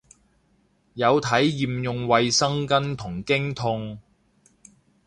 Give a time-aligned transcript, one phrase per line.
[0.95, 3.99] 有體驗用衛生巾同經痛